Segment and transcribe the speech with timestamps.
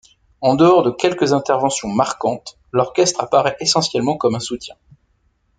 [0.41, 4.73] En dehors de quelques interventions marquantes, l'orchestre apparaît essentiellement comme un soutien.